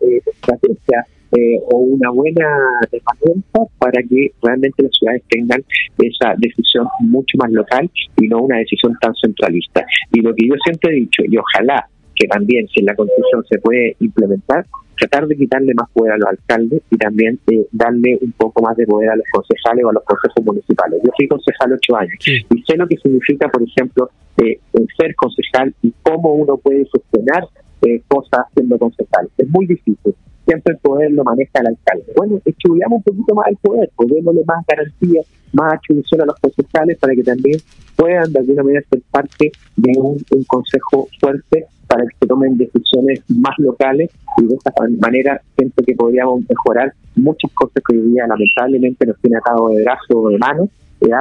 [0.00, 1.04] eh, estrategia
[1.36, 2.46] eh, o una buena
[2.90, 5.62] herramienta para que realmente las ciudades tengan
[5.98, 9.84] esa decisión mucho más local y no una decisión tan centralista.
[10.12, 13.44] Y lo que yo siempre he dicho, y ojalá que también si en la Constitución
[13.48, 14.66] se puede implementar,
[15.00, 18.76] tratar de quitarle más poder a los alcaldes y también eh, darle un poco más
[18.76, 21.00] de poder a los concejales o a los consejos municipales.
[21.02, 24.60] Yo fui concejal ocho años y sé lo que significa, por ejemplo, eh,
[24.96, 27.44] ser concejal y cómo uno puede gestionar
[27.82, 29.28] eh, cosas siendo concejal.
[29.38, 30.14] Es muy difícil.
[30.46, 32.12] Siempre el poder lo maneja el alcalde.
[32.16, 36.36] Bueno, estudiamos un poquito más el poder, pues démosle más garantías, más atribución a los
[36.40, 37.58] concejales para que también
[37.96, 43.20] puedan de alguna manera ser parte de un, consejo fuerte para que se tomen decisiones
[43.28, 48.28] más locales y de esta manera siento que podríamos mejorar muchas cosas que hoy día
[48.28, 50.68] lamentablemente nos tiene atado de brazo o de mano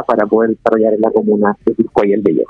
[0.06, 2.44] para poder desarrollar en la comuna de Pisco y el Bello.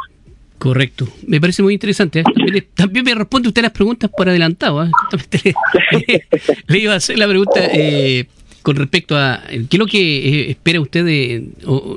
[0.58, 1.08] Correcto.
[1.26, 2.20] Me parece muy interesante.
[2.20, 2.68] ¿eh?
[2.74, 4.84] También, me responde usted las preguntas por adelantado.
[4.84, 4.92] ¿eh?
[6.68, 8.28] Le, iba a hacer la pregunta eh,
[8.70, 11.50] con respecto a qué es lo que espera usted de,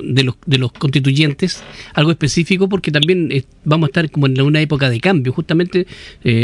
[0.05, 3.29] de, los, de los constituyentes, algo específico, porque también
[3.63, 5.31] vamos a estar como en una época de cambio.
[5.33, 5.85] Justamente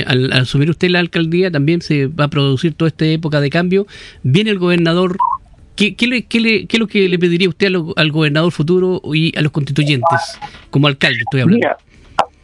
[0.05, 3.87] al, asumir usted la alcaldía también se va a producir toda esta época de cambio.
[4.21, 5.17] Viene el gobernador
[5.75, 9.35] ¿Qué, le, qué, le, ¿Qué, es lo que le pediría usted al, gobernador futuro y
[9.35, 10.37] a los constituyentes,
[10.69, 11.69] como alcalde estoy hablando?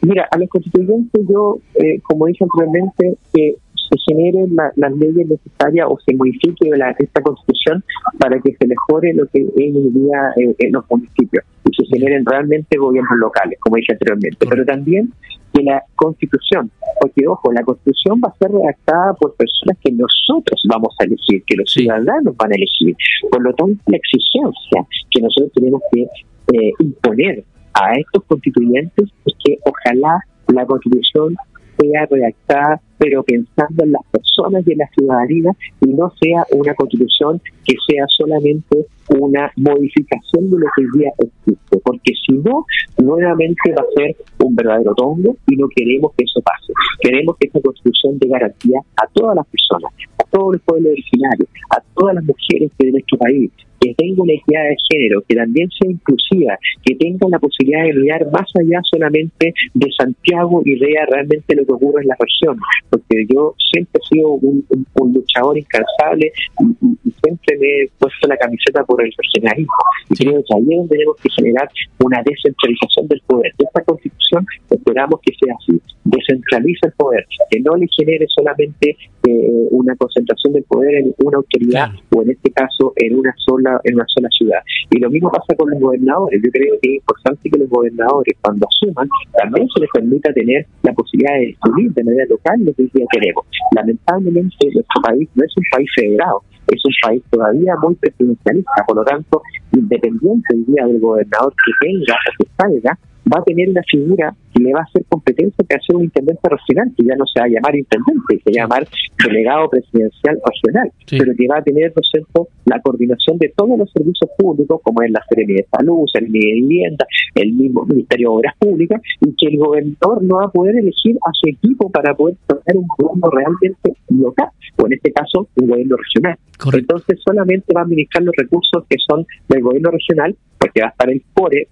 [0.01, 3.55] Mira, a los constituyentes yo, eh, como dije anteriormente, que
[3.89, 6.69] se generen las leyes necesarias o se modifique
[6.99, 7.83] esta constitución
[8.19, 11.85] para que se mejore lo que es hoy día eh, en los municipios y se
[11.87, 14.45] generen realmente gobiernos locales, como dije anteriormente.
[14.47, 15.11] Pero también
[15.53, 16.69] que la constitución,
[16.99, 21.43] porque ojo, la constitución va a ser redactada por personas que nosotros vamos a elegir,
[21.45, 22.95] que los ciudadanos van a elegir.
[23.31, 27.43] Por lo tanto, la exigencia que nosotros tenemos que eh, imponer
[27.73, 31.35] a estos constituyentes es que ojalá la constitución
[31.77, 36.73] sea redactada pero pensando en las personas y en la ciudadanía y no sea una
[36.75, 42.65] constitución que sea solamente una modificación de lo que día existe, porque si no,
[42.97, 46.73] nuevamente va a ser un verdadero tongo y no queremos que eso pase.
[47.01, 51.49] Queremos que esta constitución dé garantía a todas las personas, a todos los pueblos originarios,
[51.69, 53.51] a todas las mujeres de nuestro país,
[53.85, 57.93] que tenga una equidad de género, que también sea inclusiva, que tenga la posibilidad de
[57.93, 62.57] mirar más allá solamente de Santiago y vea realmente lo que ocurre en la región,
[62.89, 64.65] porque yo siempre he sido un,
[65.13, 69.73] luchador incansable y, siempre me he puesto la camiseta por el regionalismo.
[70.09, 71.69] Y creo que ahí es donde tenemos que generar
[72.03, 73.51] una descentralización del poder.
[73.57, 78.95] Esta constitución esperamos que sea así, descentraliza el poder, que no le genere solamente
[79.27, 83.81] eh, una concentración del poder en una autoridad o en este caso en una sola
[83.83, 84.59] en una sola ciudad.
[84.91, 86.39] Y lo mismo pasa con los gobernadores.
[86.43, 90.65] Yo creo que es importante que los gobernadores cuando asuman también se les permita tener
[90.83, 93.45] la posibilidad de decidir de manera local lo que hoy día queremos.
[93.75, 98.97] Lamentablemente nuestro país no es un país federado, es un país todavía muy presidencialista, por
[98.97, 99.41] lo tanto,
[99.73, 102.99] independiente el día del gobernador que tenga o que salga,
[103.33, 104.35] va a tener una figura
[104.65, 107.45] le va a hacer competencia que hacer un intendente regional, que ya no se va
[107.45, 108.87] a llamar intendente, se va a llamar
[109.23, 114.29] delegado presidencial regional, pero que va a tener, ¿no la coordinación de todos los servicios
[114.37, 118.55] públicos, como es la Seremi de Salud, Seremi de Vivienda, el mismo Ministerio de Obras
[118.57, 122.35] Públicas, y que el gobernador no va a poder elegir a su equipo para poder
[122.47, 126.37] tener un gobierno realmente local, o en este caso, un gobierno regional.
[126.73, 130.91] Entonces, solamente va a administrar los recursos que son del gobierno regional, porque va a
[130.91, 131.67] estar el CORE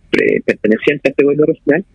[0.46, 1.86] perteneciente a este gobierno regional,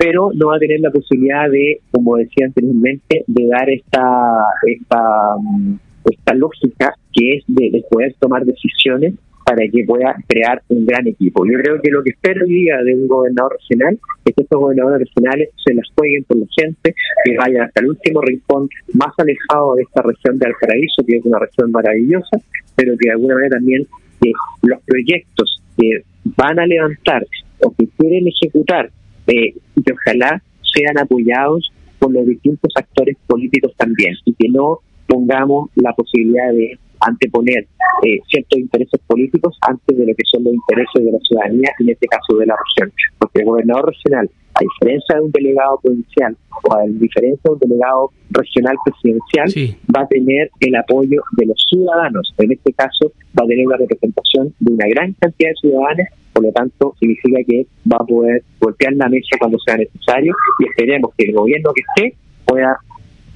[0.00, 5.36] pero no va a tener la posibilidad de, como decía anteriormente, de dar esta esta,
[5.38, 5.74] mm,
[6.10, 9.12] esta lógica que es de, poder tomar decisiones
[9.44, 11.44] para que pueda crear un gran equipo.
[11.44, 14.58] Yo creo que lo que espero hoy día de un gobernador regional es que estos
[14.58, 19.12] gobernadores regionales se las jueguen por la gente, que vayan hasta el último rincón más
[19.18, 22.38] alejado de esta región de Alparaíso, que es una región maravillosa,
[22.74, 23.86] pero que de alguna manera también
[24.22, 24.32] que
[24.62, 27.26] los proyectos que van a levantar
[27.62, 28.90] o que quieren ejecutar
[29.26, 30.42] eh, y que ojalá
[30.74, 36.78] sean apoyados por los distintos actores políticos también y que no pongamos la posibilidad de
[37.00, 37.66] anteponer
[38.04, 41.88] eh, ciertos intereses políticos antes de lo que son los intereses de la ciudadanía, en
[41.88, 42.92] este caso de la región.
[43.18, 47.58] Porque el gobernador regional, a diferencia de un delegado provincial o a diferencia de un
[47.58, 52.34] delegado regional presidencial, va a tener el apoyo de los ciudadanos.
[52.38, 56.44] En este caso, va a tener una representación de una gran cantidad de ciudadanos por
[56.44, 61.12] lo tanto significa que va a poder golpear la mesa cuando sea necesario y esperemos
[61.16, 62.76] que el gobierno que esté pueda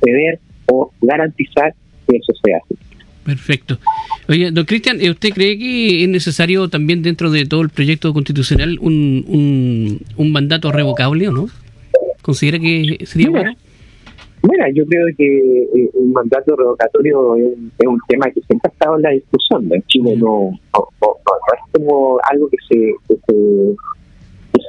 [0.02, 1.74] ceder o garantizar
[2.08, 2.76] que eso sea así.
[3.24, 3.78] Perfecto.
[4.28, 8.78] Oye, don Cristian, ¿usted cree que es necesario también dentro de todo el proyecto constitucional
[8.80, 11.48] un, un, un mandato revocable o no?
[12.20, 13.56] ¿Considera que sería bueno?
[14.50, 18.96] Mira, yo creo que eh, un mandato revocatorio es un, tema que siempre ha estado
[18.96, 19.72] en la discusión.
[19.72, 23.16] En Chile no, es como algo que se, que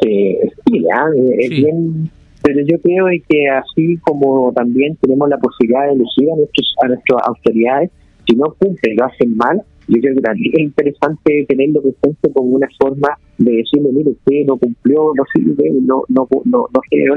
[0.02, 1.10] se, estila, ¿ah?
[1.40, 2.10] es bien
[2.46, 6.88] pero yo creo que así como también tenemos la posibilidad de elegir a, nuestros, a
[6.90, 7.90] nuestras autoridades,
[8.28, 12.68] si no cumplen, lo hacen mal, yo creo que es interesante tenerlo presente como una
[12.80, 17.16] forma de decirle, mire, usted no cumplió, no sirve, no, no, no, no generó,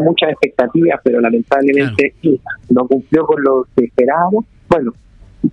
[0.00, 2.14] muchas expectativas, pero lamentablemente
[2.70, 4.44] no cumplió con lo que esperábamos.
[4.68, 4.92] Bueno,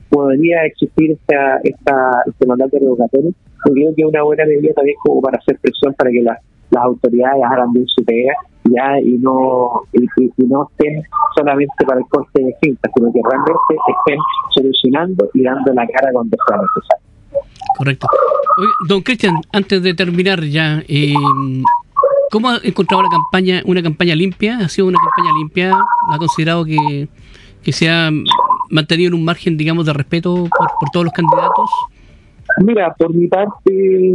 [0.10, 3.32] podría existir esta, esta, este mandato revocatorio.
[3.63, 6.39] Creo que es una buena medida también como para hacer presión para que las
[6.71, 8.34] las autoridades hagan bien su pega
[8.65, 10.07] ya y no y,
[10.45, 11.03] no estén
[11.36, 14.19] solamente para el coste de cinta, sino que realmente estén
[14.53, 17.12] solucionando y dando la cara cuando sea necesario.
[17.77, 18.07] Correcto.
[18.88, 21.13] don Cristian, antes de terminar ya, eh,
[22.29, 24.60] ¿cómo ha encontrado la campaña, una campaña limpia?
[24.60, 25.73] ¿Ha sido una campaña limpia?
[26.12, 27.07] ¿Ha considerado que,
[27.63, 28.12] que se ha
[28.69, 31.69] mantenido en un margen, digamos, de respeto por, por todos los candidatos?
[32.59, 34.13] Mira, por mi parte,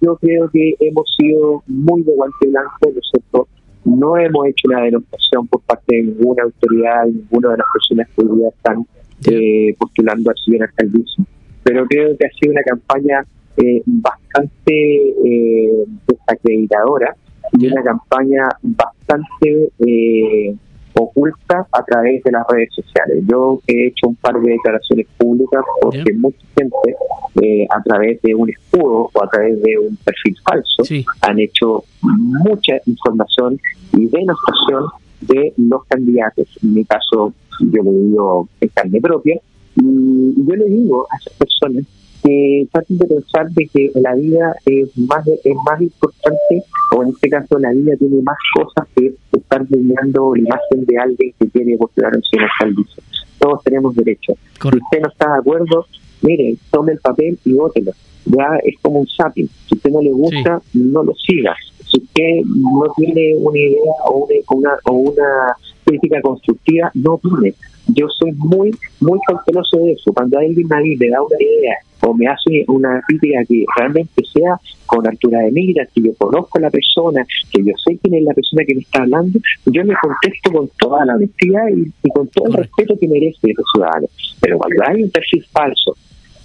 [0.00, 3.48] yo creo que hemos sido muy de guante blanco, nosotros
[3.84, 8.24] no hemos hecho una demostración por parte de ninguna autoridad, ninguna de las personas que
[8.24, 8.86] hoy día están
[9.30, 11.24] eh, postulando al señor alcaldicio.
[11.62, 13.24] Pero creo que ha sido una campaña
[13.56, 17.14] eh, bastante eh, desacreditadora
[17.52, 20.56] y una campaña bastante eh,
[20.94, 23.24] oculta a través de las redes sociales.
[23.26, 26.96] Yo he hecho un par de declaraciones públicas porque mucha gente
[27.42, 30.82] eh, a través de un escudo o a través de un perfil falso
[31.20, 33.58] han hecho mucha información
[33.92, 34.86] y denostación
[35.20, 36.46] de los candidatos.
[36.62, 39.40] En mi caso, yo lo digo en carne propia
[39.76, 41.84] y yo le digo a esas personas
[42.24, 46.64] que traten de pensar de que la vida es más es más importante
[46.96, 50.98] o en este caso la vida tiene más cosas que estar brindando la imagen de
[50.98, 53.02] alguien que quiere postular en su alcaldicio.
[53.38, 54.32] Todos tenemos derecho.
[54.60, 55.86] Si usted no está de acuerdo,
[56.22, 57.92] mire, tome el papel y vótelo.
[58.24, 59.48] Ya es como un zapping.
[59.68, 61.54] Si usted no le gusta, no lo siga.
[61.90, 67.54] Si usted no tiene una idea o una, o una crítica constructiva, no opine.
[67.88, 68.70] Yo soy muy,
[69.00, 70.12] muy cauteloso de eso.
[70.12, 74.22] Cuando alguien a mí me da una idea o me hace una crítica que realmente
[74.32, 78.14] sea con altura de mira, que yo conozco a la persona, que yo sé quién
[78.14, 82.08] es la persona que me está hablando, yo me contesto con toda la honestidad y,
[82.10, 84.06] con todo el respeto que merece ese ciudadano.
[84.40, 85.96] Pero cuando hay un perfil falso,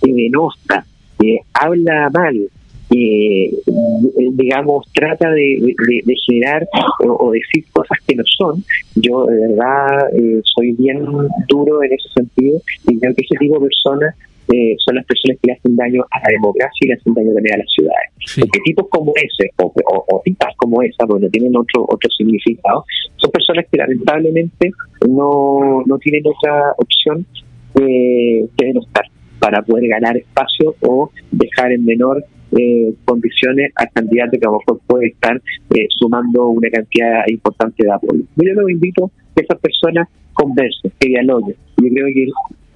[0.02, 0.86] que denosta,
[1.20, 2.50] que habla mal,
[3.00, 3.52] que
[4.34, 5.76] digamos trata de,
[6.26, 6.68] generar
[7.06, 8.64] o, decir cosas que no son
[8.96, 11.06] yo de verdad eh, soy bien
[11.48, 14.16] duro en ese sentido y creo que ese tipo de personas
[14.52, 17.34] eh, son las personas que le hacen daño a la democracia y le hacen daño
[17.36, 18.10] también a las ciudades.
[18.40, 19.72] Porque tipos como ese, o,
[20.10, 22.84] o, tipas como esa, donde tienen otro otro significado,
[23.18, 24.72] son personas que lamentablemente
[25.08, 27.28] no, no tienen otra opción
[27.76, 29.06] que denostar
[29.40, 32.24] para poder ganar espacio o dejar en menor
[32.58, 37.84] eh, condiciones al candidato que a lo mejor puede estar eh, sumando una cantidad importante
[37.84, 38.24] de apoyo.
[38.36, 41.56] Yo los invito que esas personas conversen, que dialoguen.
[41.78, 42.28] Yo creo que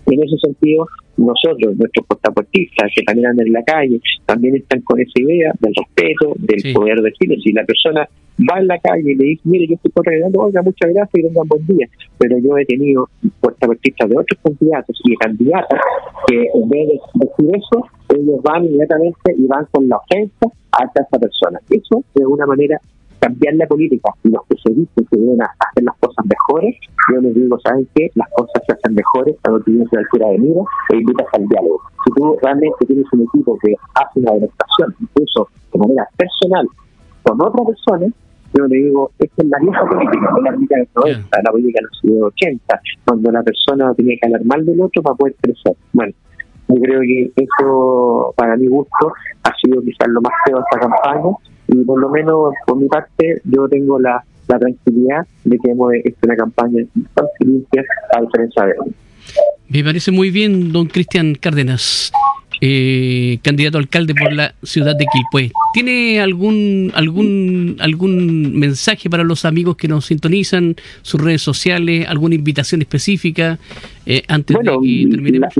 [0.06, 0.88] en ese sentido
[1.18, 5.74] nosotros, nuestros portaportistas que también andan en la calle, también están con esa idea del
[5.76, 7.36] respeto, del poder decirlo.
[7.44, 8.08] Si la persona
[8.40, 11.28] va en la calle y le dice, mire, yo estoy corriendo, oiga, muchas gracias y
[11.28, 11.88] tengan buen día.
[12.18, 15.80] Pero yo he tenido portaportistas de otros candidatos y de candidatas
[16.28, 21.06] que en vez de decir eso, ellos van inmediatamente y van con la ofensa hacia
[21.08, 21.60] esa persona.
[21.70, 22.80] Eso, de alguna manera,
[23.20, 26.76] cambiar la política y los que se dicen que a hacer las cosas mejores,
[27.12, 28.10] yo les digo, ¿saben qué?
[28.16, 30.62] Las cosas se hacen mejores cuando tienes una altura de mira
[30.92, 31.82] e invitas al diálogo.
[32.06, 36.68] Si tú realmente tienes un equipo que hace una demostración, incluso de manera personal,
[37.24, 38.08] con otra persona,
[38.56, 41.80] yo le digo, esta es la vieja política, no la política de 90, la política
[41.82, 45.76] de los 80, cuando la persona tenía que hablar mal del otro para poder crecer.
[45.92, 46.14] Bueno,
[46.70, 49.14] yo creo que eso, para mi gusto,
[49.44, 51.36] ha sido quizás lo más feo de esta campaña
[51.68, 54.24] y por lo menos por mi parte yo tengo la,
[54.60, 57.84] tranquilidad de que hemos hecho una campaña bastante limpia
[58.16, 58.94] a diferencia de hoy.
[59.70, 62.12] Me parece muy bien, don Cristian Cárdenas,
[62.62, 65.52] eh, candidato alcalde por la ciudad de Quilpué.
[65.74, 72.36] ¿Tiene algún algún algún mensaje para los amigos que nos sintonizan, sus redes sociales, alguna
[72.36, 73.60] invitación específica
[74.06, 75.54] eh, antes de que terminemos?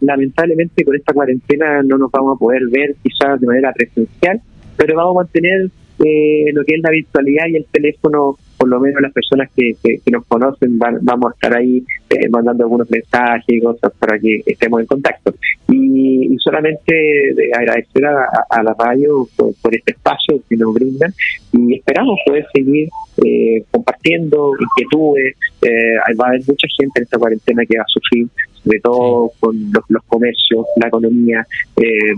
[0.00, 4.40] lamentablemente con esta cuarentena no nos vamos a poder ver quizás de manera presencial,
[4.76, 5.70] pero vamos a mantener
[6.04, 9.72] eh, lo que es la virtualidad y el teléfono, por lo menos las personas que,
[9.82, 14.42] que, nos conocen, vamos a estar ahí eh, mandando algunos mensajes y cosas para que
[14.44, 15.32] estemos en contacto.
[15.72, 21.12] Y, solamente agradecer a, la radio por, este espacio que nos brindan
[21.52, 22.88] y esperamos poder seguir
[23.24, 25.36] eh, compartiendo inquietudes.
[25.62, 28.28] Eh, va a haber mucha gente en esta cuarentena que va a sufrir,
[28.62, 29.56] sobre todo con
[29.88, 31.46] los, comercios, la economía.
[31.76, 32.14] Eh,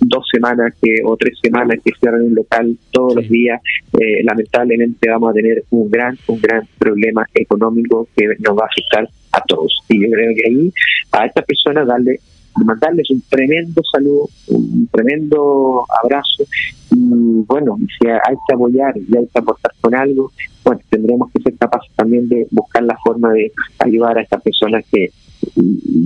[0.00, 3.60] dos semanas que o tres semanas que cierran un local todos los días,
[3.98, 8.66] eh, lamentablemente vamos a tener un gran, un gran problema económico que nos va a
[8.66, 9.72] afectar a todos.
[9.88, 10.72] Y yo creo que ahí
[11.12, 12.20] a estas personas darle
[12.64, 16.44] mandarles un tremendo saludo, un tremendo abrazo
[16.92, 20.30] y bueno, si hay que apoyar y hay que aportar con algo,
[20.62, 24.84] bueno, tendremos que ser capaces también de buscar la forma de ayudar a estas personas
[24.90, 25.10] que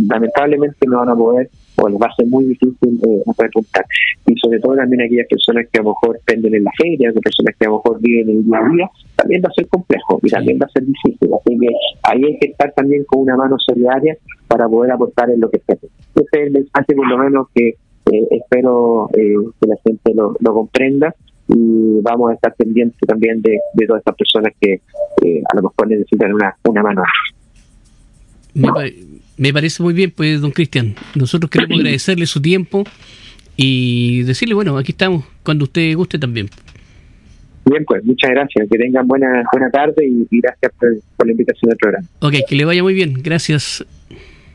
[0.09, 1.51] lamentablemente no van a poder
[1.81, 3.85] o les va a ser muy difícil eh, repuntar.
[4.27, 7.21] Y sobre todo también aquellas personas que a lo mejor venden en la feria, que
[7.21, 9.69] personas que a lo mejor viven en el día a día, también va a ser
[9.69, 11.31] complejo y también va a ser difícil.
[11.35, 11.69] Así que
[12.03, 14.17] ahí hay que estar también con una mano solidaria
[14.47, 15.77] para poder aportar en lo que sea.
[15.77, 17.69] Ese es el mensaje por lo menos que
[18.13, 21.15] eh, espero eh, que la gente lo, comprenda
[21.49, 24.81] y vamos a estar pendientes también de, todas estas personas que
[25.25, 27.03] eh, a lo mejor necesitan una, una mano.
[29.37, 30.95] Me parece muy bien, pues, don Cristian.
[31.15, 32.85] Nosotros queremos agradecerle su tiempo
[33.57, 36.49] y decirle, bueno, aquí estamos, cuando usted guste también.
[37.65, 38.69] Bien, pues, muchas gracias.
[38.71, 42.07] Que tengan buena, buena tarde y, gracias por, la invitación al programa.
[42.21, 43.15] Ok, que le vaya muy bien.
[43.23, 43.85] Gracias.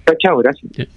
[0.05, 0.89] Chao, chao, gracias.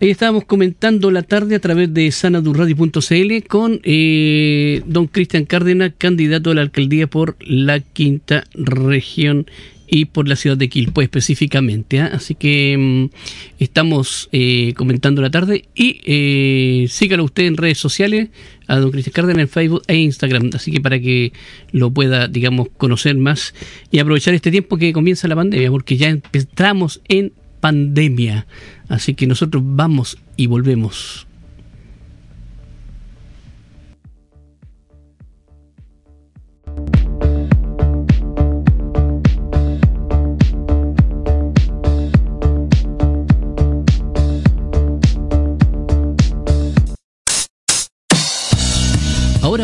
[0.00, 6.50] Ahí estábamos comentando la tarde a través de sanadurradio.cl con eh, don Cristian Cárdenas, candidato
[6.50, 9.46] a la alcaldía por la quinta región
[9.94, 12.00] y por la ciudad de Quilpue específicamente.
[12.00, 12.12] ¿ah?
[12.14, 18.30] Así que mm, estamos eh, comentando la tarde y eh, sígalo usted en redes sociales,
[18.68, 21.34] a don Cristian Cárdenas en Facebook e Instagram, así que para que
[21.72, 23.54] lo pueda, digamos, conocer más
[23.90, 28.46] y aprovechar este tiempo que comienza la pandemia, porque ya empezamos en pandemia.
[28.88, 31.26] Así que nosotros vamos y volvemos.